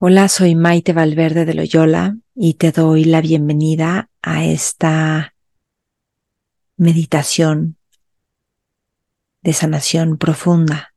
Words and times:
Hola, 0.00 0.28
soy 0.28 0.54
Maite 0.54 0.92
Valverde 0.92 1.44
de 1.44 1.54
Loyola 1.54 2.18
y 2.32 2.54
te 2.54 2.70
doy 2.70 3.02
la 3.02 3.20
bienvenida 3.20 4.08
a 4.22 4.44
esta 4.44 5.34
meditación 6.76 7.76
de 9.42 9.52
sanación 9.52 10.16
profunda. 10.16 10.94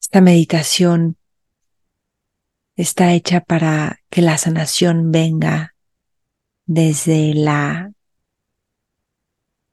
Esta 0.00 0.20
meditación 0.20 1.16
está 2.76 3.12
hecha 3.12 3.40
para 3.40 3.98
que 4.08 4.22
la 4.22 4.38
sanación 4.38 5.10
venga 5.10 5.74
desde 6.66 7.34
la 7.34 7.90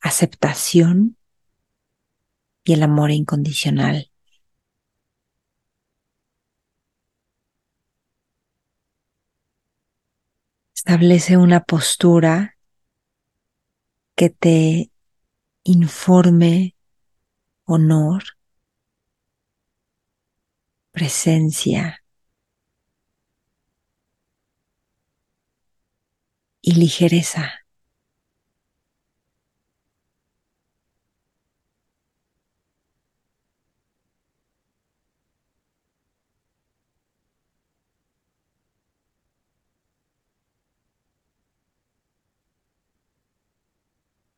aceptación 0.01 1.17
y 2.63 2.73
el 2.73 2.83
amor 2.83 3.11
incondicional. 3.11 4.11
Establece 10.75 11.37
una 11.37 11.63
postura 11.63 12.57
que 14.15 14.29
te 14.29 14.91
informe 15.63 16.75
honor, 17.65 18.23
presencia 20.91 22.03
y 26.61 26.73
ligereza. 26.73 27.60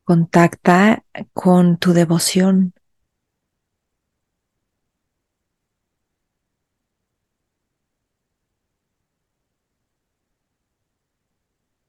Contacta 0.04 1.04
con 1.32 1.78
tu 1.78 1.92
devoción. 1.92 2.74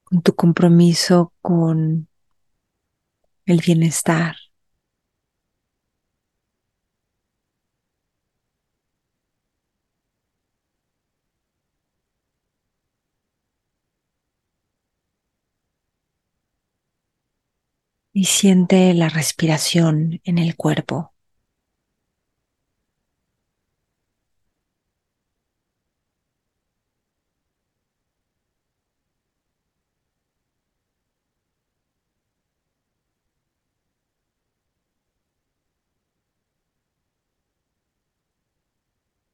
con 0.06 0.22
tu 0.22 0.36
compromiso 0.36 1.34
con 1.42 2.08
el 3.46 3.60
bienestar. 3.60 4.36
Y 18.16 18.26
siente 18.26 18.94
la 18.94 19.10
respiración 19.10 20.22
en 20.24 20.38
el 20.38 20.56
cuerpo. 20.56 21.12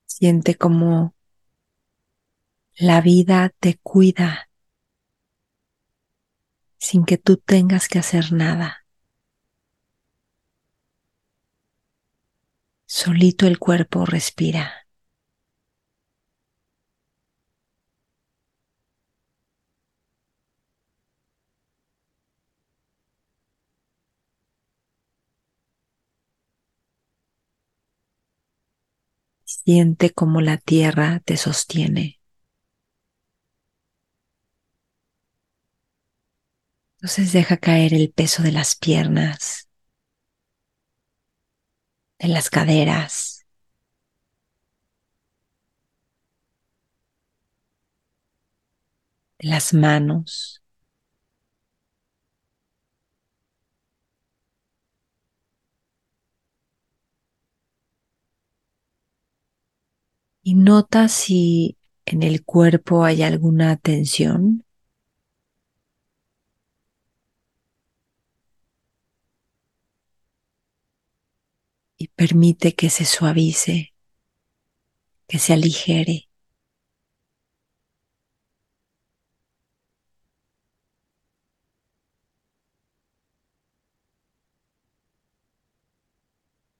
Siente 0.06 0.56
como 0.56 1.16
la 2.78 3.00
vida 3.00 3.54
te 3.60 3.80
cuida 3.82 4.51
sin 6.82 7.06
que 7.06 7.18
tú 7.18 7.38
tengas 7.38 7.88
que 7.88 8.00
hacer 8.00 8.34
nada. 8.34 8.86
Solito 12.86 13.48
el 13.48 13.58
cuerpo 13.58 14.06
respira. 14.06 14.86
Siente 29.44 30.10
como 30.16 30.42
la 30.42 30.58
tierra 30.58 31.22
te 31.24 31.38
sostiene. 31.38 32.21
Entonces 37.02 37.32
deja 37.34 37.58
caer 37.58 37.96
el 37.96 38.12
peso 38.12 38.44
de 38.44 38.52
las 38.52 38.76
piernas, 38.76 39.68
de 42.20 42.28
las 42.28 42.50
caderas. 42.52 43.44
de 49.40 49.50
las 49.50 49.74
manos. 49.74 50.62
Y 60.44 60.54
nota 60.54 61.08
si 61.08 61.78
en 62.06 62.22
el 62.22 62.44
cuerpo 62.46 63.04
hay 63.04 63.24
alguna 63.24 63.76
tensión. 63.78 64.64
Permite 72.16 72.76
que 72.76 72.90
se 72.90 73.06
suavice, 73.06 73.94
que 75.28 75.40
se 75.40 75.54
aligere. 75.54 76.28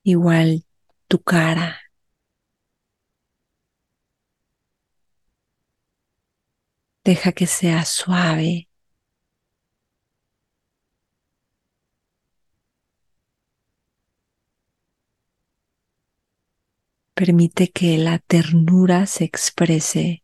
Igual 0.04 0.66
tu 1.08 1.20
cara. 1.24 1.80
Deja 7.04 7.32
que 7.32 7.48
sea 7.48 7.84
suave 7.86 8.68
Permite 17.22 17.70
que 17.70 18.00
la 18.00 18.18
ternura 18.18 19.06
se 19.06 19.26
exprese 19.26 20.24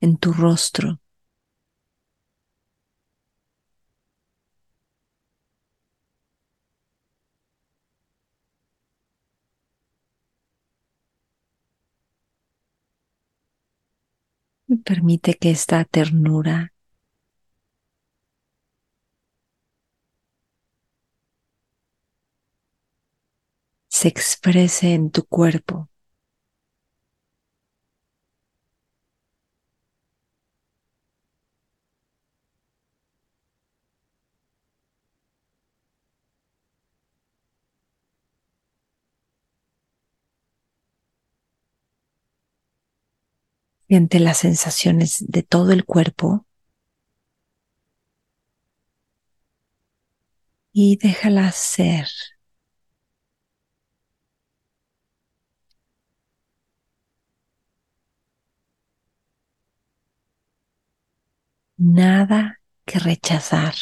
en 0.00 0.16
tu 0.16 0.32
rostro. 0.32 1.00
Y 14.66 14.78
permite 14.78 15.34
que 15.34 15.50
esta 15.52 15.84
ternura 15.84 16.72
se 23.88 24.08
exprese 24.08 24.94
en 24.94 25.12
tu 25.12 25.24
cuerpo. 25.24 25.89
Siente 43.90 44.20
las 44.20 44.38
sensaciones 44.38 45.22
de 45.28 45.42
todo 45.42 45.72
el 45.72 45.84
cuerpo 45.84 46.46
y 50.72 50.96
déjalas 50.96 51.54
ser. 51.56 52.08
Nada 61.96 62.60
que 62.86 63.00
rechazar. 63.00 63.74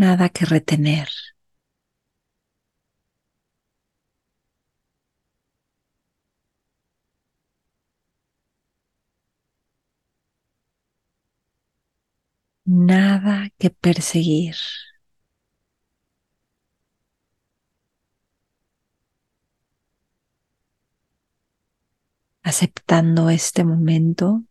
Nada 0.00 0.28
que 0.34 0.44
retener. 0.44 1.08
Nada 12.88 13.50
que 13.58 13.70
perseguir. 13.70 14.56
Aceptando 22.42 23.28
este 23.28 23.62
momento 23.62 24.42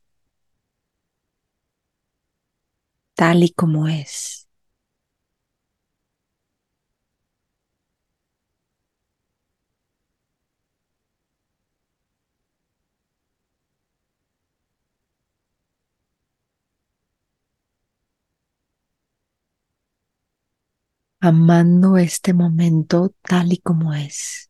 tal 3.14 3.44
y 3.44 3.50
como 3.52 3.88
es. 3.90 4.45
Amando 21.26 21.98
este 21.98 22.34
momento 22.34 23.14
tal 23.24 23.54
y 23.54 23.58
como 23.60 23.94
es. 23.94 24.50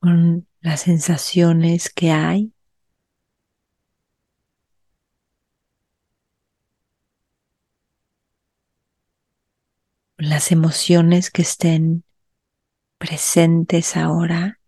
con 0.00 0.46
las 0.60 0.80
sensaciones 0.82 1.90
que 1.90 2.10
hay 2.10 2.52
las 10.18 10.52
emociones 10.52 11.30
que 11.30 11.40
estén 11.42 12.04
presentes 12.98 13.96
ahora. 13.96 14.60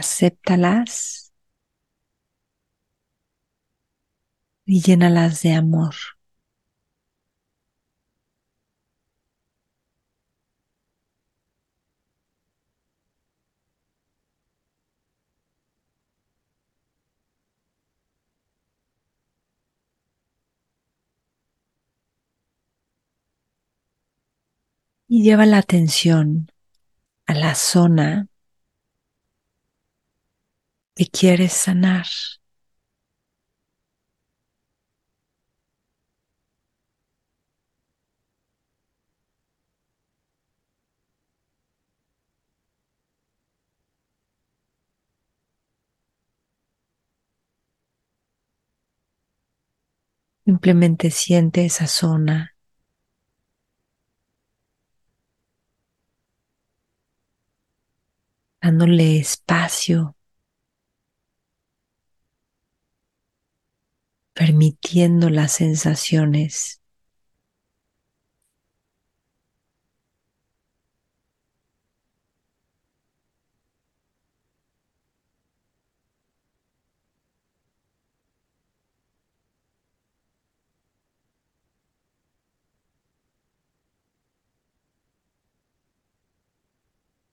Acéptalas 0.00 1.30
y 4.64 4.80
llénalas 4.80 5.42
de 5.42 5.52
amor. 5.52 5.94
Y 25.12 25.24
lleva 25.24 25.44
la 25.44 25.58
atención 25.58 26.52
a 27.26 27.34
la 27.34 27.56
zona 27.56 28.28
que 30.94 31.06
quieres 31.06 31.52
sanar. 31.52 32.06
Simplemente 50.44 51.10
siente 51.10 51.64
esa 51.64 51.88
zona 51.88 52.49
dándole 58.60 59.18
espacio, 59.18 60.16
permitiendo 64.34 65.30
las 65.30 65.52
sensaciones. 65.52 66.80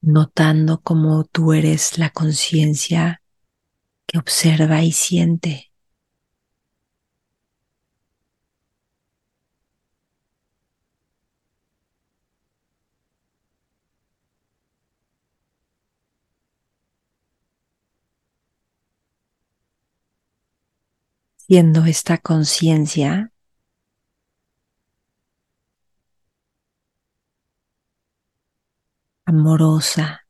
Notando 0.08 0.80
cómo 0.82 1.26
tú 1.26 1.54
eres 1.54 1.98
la 2.00 2.10
conciencia 2.12 3.22
que 4.08 4.18
observa 4.18 4.82
y 4.82 4.94
siente. 4.94 5.72
Siendo 21.36 21.86
esta 21.86 22.18
conciencia 22.18 23.32
amorosa. 29.28 30.24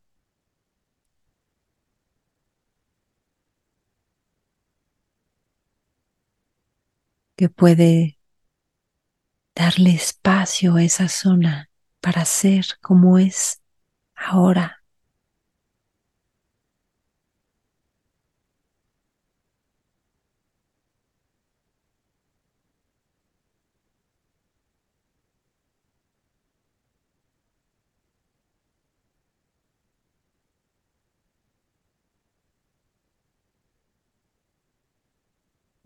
que 7.36 7.48
puede 7.48 8.18
darle 9.54 9.90
espacio 9.90 10.74
a 10.74 10.82
esa 10.82 11.08
zona 11.08 11.70
para 12.00 12.24
ser 12.24 12.64
como 12.80 13.18
es 13.18 13.62
ahora. 14.14 14.77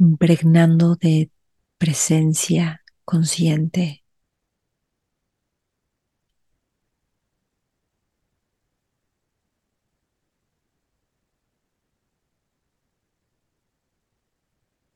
Impregnando 0.03 0.97
de 0.97 1.31
presencia 1.79 2.83
consciente. 3.05 4.05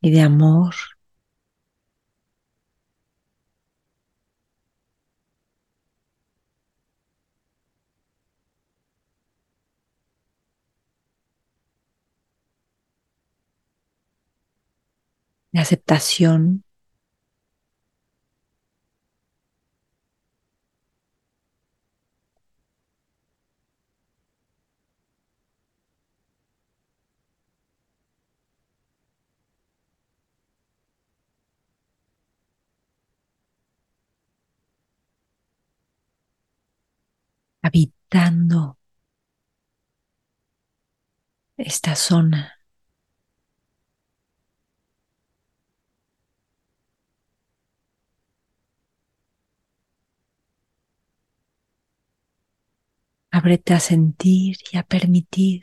y 0.00 0.10
de 0.10 0.20
amor. 0.22 0.74
De 15.56 15.62
aceptación 15.62 16.64
habitando 37.62 38.78
esta 41.58 41.94
zona. 41.96 42.55
Ábrete 53.38 53.74
a 53.74 53.80
sentir 53.80 54.56
y 54.72 54.78
a 54.78 54.82
permitir. 54.82 55.62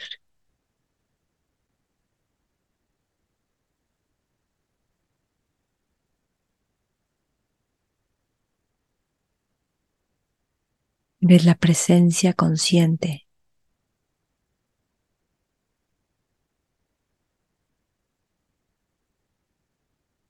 Ves 11.19 11.45
la 11.45 11.55
presencia 11.55 12.33
consciente. 12.33 13.27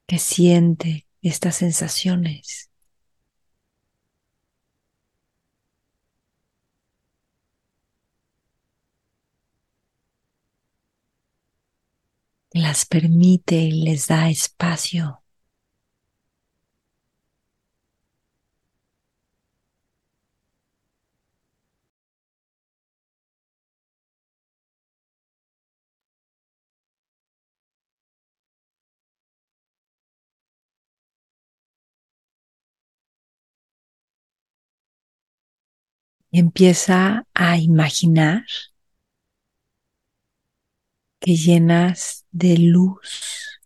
que 0.07 0.19
siente 0.19 1.07
estas 1.21 1.55
sensaciones. 1.55 2.72
Las 12.53 12.85
permite 12.85 13.55
y 13.55 13.83
les 13.83 14.07
da 14.07 14.29
espacio. 14.29 15.19
empieza 36.33 37.25
a 37.33 37.57
imaginar 37.57 38.43
que 41.23 41.37
llenas 41.37 42.25
de 42.31 42.57
luz 42.57 43.61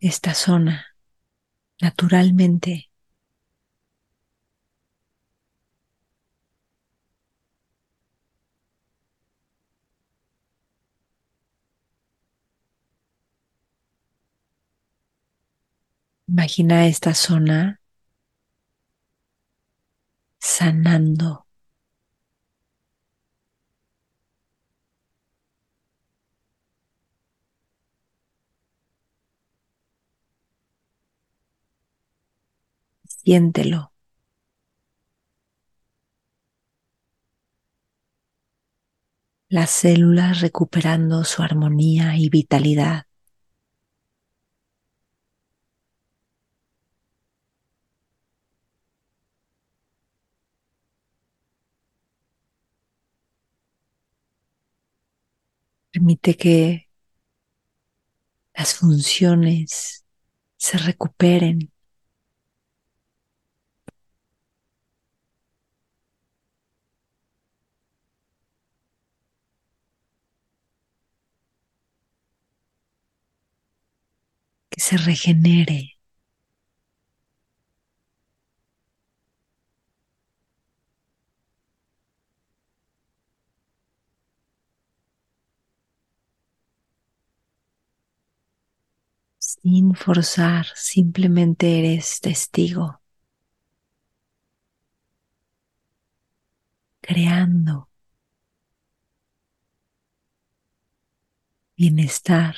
esta 0.00 0.32
zona 0.34 0.86
naturalmente. 1.80 2.90
Imagina 16.28 16.86
esta 16.86 17.14
zona 17.14 17.80
sanando. 20.40 21.45
Siéntelo. 33.26 33.80
Las 39.48 39.70
células 39.70 40.40
recuperando 40.40 41.24
su 41.24 41.42
armonía 41.42 42.16
y 42.16 42.28
vitalidad. 42.28 43.06
Permite 55.92 56.36
que 56.36 56.88
las 58.54 58.74
funciones 58.74 60.04
se 60.56 60.78
recuperen. 60.78 61.72
Que 74.76 74.80
se 74.80 74.96
regenere. 74.98 75.96
Sin 89.38 89.94
forzar, 89.94 90.66
simplemente 90.74 91.78
eres 91.78 92.20
testigo. 92.20 93.00
Creando 97.06 97.88
bienestar. 101.76 102.54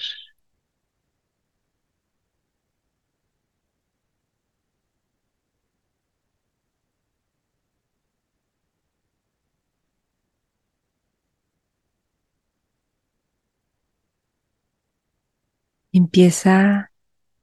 Empieza 15.98 16.92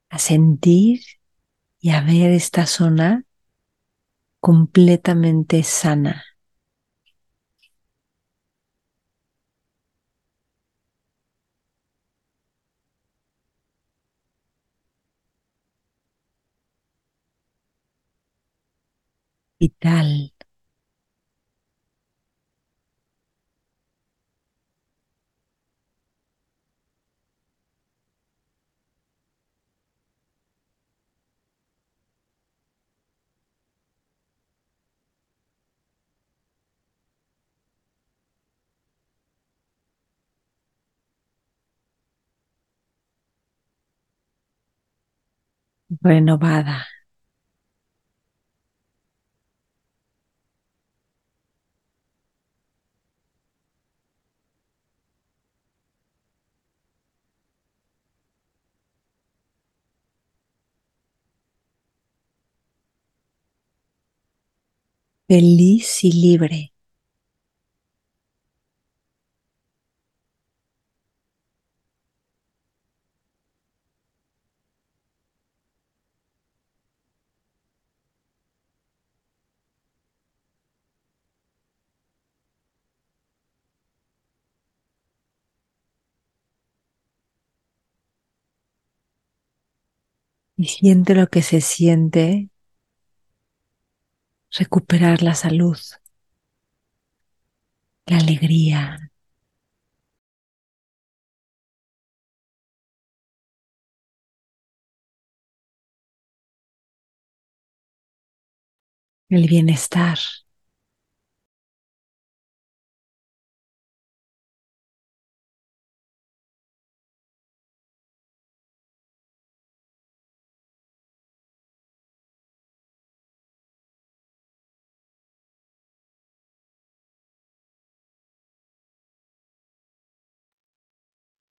a 0.10 0.20
sentir 0.20 1.02
y 1.82 1.92
a 1.92 2.02
ver 2.02 2.32
esta 2.32 2.66
zona 2.68 3.26
completamente 4.40 5.62
sana. 5.64 6.24
Vital. 19.60 20.32
Renovada. 46.02 46.86
Feliz 65.28 66.04
y 66.04 66.12
libre. 66.14 66.74
Y 90.66 90.68
siente 90.68 91.14
lo 91.14 91.28
que 91.28 91.44
se 91.44 91.62
siente 91.62 92.50
recuperar 94.50 95.22
la 95.22 95.36
salud, 95.36 95.78
la 98.08 98.18
alegría, 98.18 99.12
el 109.30 109.48
bienestar. 109.48 110.18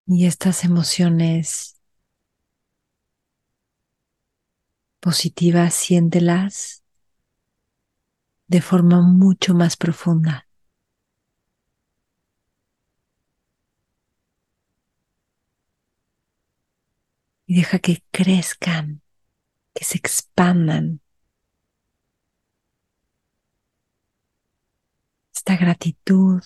Y 0.07 0.27
estas 0.27 0.65
emociones 0.65 1.77
positivas, 5.01 5.75
siéntelas 5.75 6.85
de 8.49 8.61
forma 8.61 9.03
mucho 9.03 9.55
más 9.55 9.77
profunda. 9.77 10.49
Y 17.47 17.57
deja 17.57 17.79
que 17.79 18.03
crezcan, 18.11 19.03
que 19.75 19.85
se 19.85 19.99
expandan. 19.99 21.01
Esta 25.33 25.57
gratitud 25.57 26.43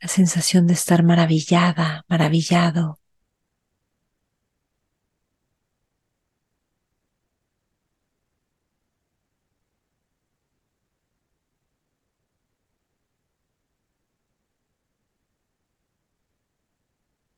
la 0.00 0.08
sensación 0.08 0.66
de 0.66 0.74
estar 0.74 1.04
maravillada, 1.04 2.04
maravillado. 2.08 2.98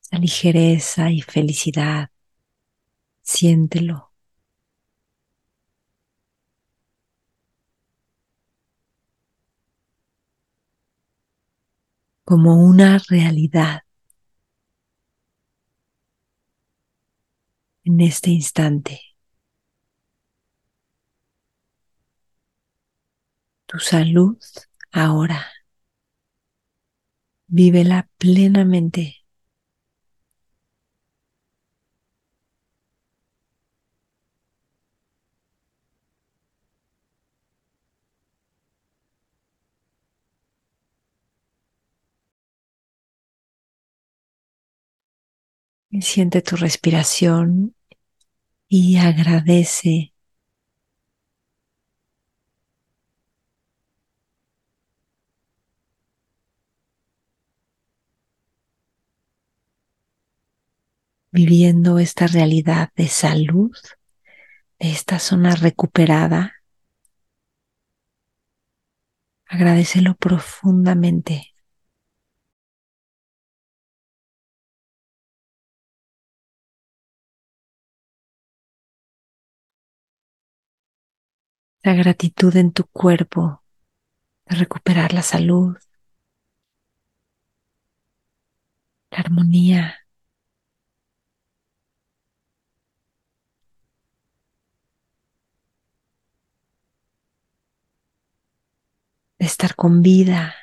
Esa 0.03 0.19
ligereza 0.19 1.11
y 1.11 1.23
felicidad, 1.23 2.11
siéntelo. 3.23 4.10
Como 12.31 12.63
una 12.65 13.01
realidad 13.09 13.83
en 17.83 18.01
este 18.01 18.31
instante. 18.31 19.01
Tu 23.67 23.81
salud 23.81 24.39
ahora. 24.93 25.45
Vívela 27.49 28.09
plenamente. 28.17 29.20
Siente 46.01 46.41
tu 46.43 46.57
respiración 46.57 47.75
y 48.69 48.97
agradece 48.97 50.15
viviendo 61.33 61.99
esta 61.99 62.27
realidad 62.27 62.91
de 62.97 63.09
salud, 63.09 63.73
de 64.79 64.91
esta 64.91 65.19
zona 65.19 65.55
recuperada. 65.55 66.55
Agradecelo 69.47 70.15
profundamente. 70.15 71.55
La 81.83 81.95
gratitud 81.95 82.55
en 82.57 82.73
tu 82.73 82.87
cuerpo 82.87 83.63
de 84.47 84.57
recuperar 84.57 85.13
la 85.15 85.23
salud, 85.23 85.77
la 89.11 89.19
armonía. 89.19 89.97
de 99.39 99.47
estar 99.47 99.75
con 99.75 100.03
vida. 100.03 100.55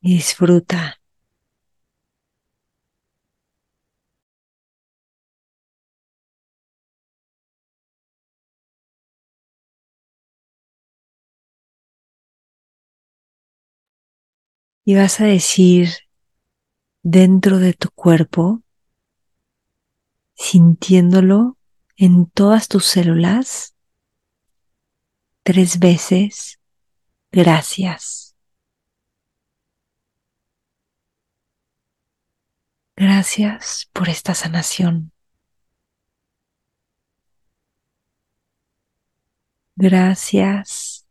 Y 0.00 0.14
disfruta 0.14 1.00
y 14.84 14.94
vas 14.94 15.20
a 15.20 15.24
decir 15.24 15.88
dentro 17.02 17.58
de 17.58 17.72
tu 17.72 17.90
cuerpo, 17.90 18.62
sintiéndolo 20.34 21.56
en 21.96 22.26
todas 22.26 22.68
tus 22.68 22.84
células, 22.84 23.74
tres 25.42 25.78
veces, 25.78 26.60
gracias. 27.32 28.36
Gracias 32.96 33.88
por 33.92 34.08
esta 34.08 34.34
sanación. 34.34 35.12
Gracias 39.76 41.06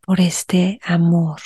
por 0.00 0.20
este 0.20 0.80
amor. 0.82 1.40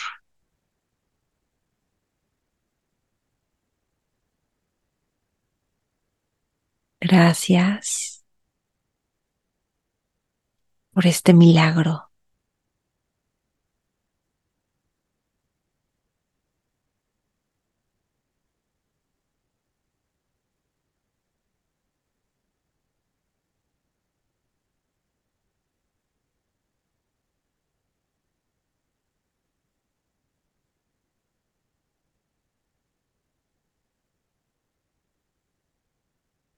Gracias 7.01 8.23
por 10.93 11.07
este 11.07 11.33
milagro. 11.35 12.10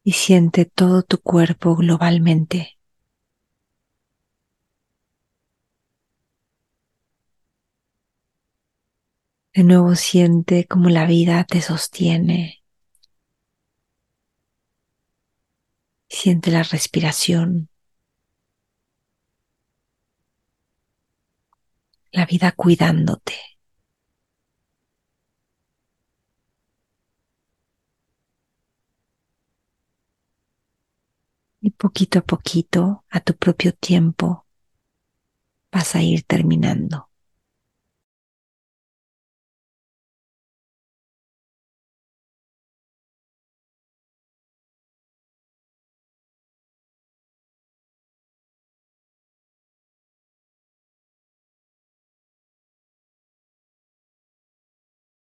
Y 0.04 0.12
siente 0.12 0.64
todo 0.64 1.02
tu 1.02 1.18
cuerpo 1.18 1.76
globalmente. 1.76 2.78
De 9.54 9.64
nuevo 9.64 9.94
siente 9.94 10.66
como 10.66 10.88
la 10.88 11.06
vida 11.06 11.44
te 11.44 11.60
sostiene. 11.60 12.62
Siente 16.08 16.50
la 16.52 16.62
respiración. 16.62 17.68
La 22.12 22.24
vida 22.24 22.52
cuidándote. 22.52 23.51
Poquito 31.72 32.18
a 32.18 32.22
poquito, 32.22 33.04
a 33.10 33.20
tu 33.20 33.36
propio 33.36 33.72
tiempo, 33.72 34.46
vas 35.72 35.94
a 35.94 36.02
ir 36.02 36.22
terminando. 36.24 37.11